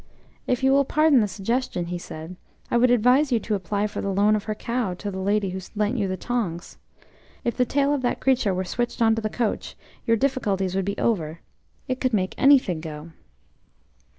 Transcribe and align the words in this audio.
"If 0.47 0.63
you 0.63 0.71
will 0.71 0.83
pardon 0.83 1.19
the 1.19 1.27
suggestion," 1.27 1.85
he 1.85 1.99
said, 1.99 2.35
"I 2.71 2.77
would 2.77 2.89
advise 2.89 3.31
you 3.31 3.39
to 3.41 3.53
apply 3.53 3.85
for 3.85 4.01
the 4.01 4.09
loan 4.11 4.35
of 4.35 4.45
her 4.45 4.55
cow 4.55 4.95
to 4.95 5.11
the 5.11 5.19
lady 5.19 5.51
who 5.51 5.59
lent 5.75 5.95
you 5.95 6.07
the 6.07 6.17
tongs. 6.17 6.79
If 7.43 7.55
the 7.55 7.65
tail 7.65 7.93
of 7.93 8.01
that 8.01 8.19
creature 8.19 8.51
were 8.51 8.65
switched 8.65 8.99
on 8.99 9.13
to 9.13 9.21
the 9.21 9.29
coach, 9.29 9.75
your 10.07 10.17
difficulties 10.17 10.75
would 10.75 10.85
be 10.85 10.97
over. 10.97 11.41
It 11.87 11.99
could 12.01 12.15
make 12.15 12.33
anything 12.39 12.81
go!" 12.81 13.11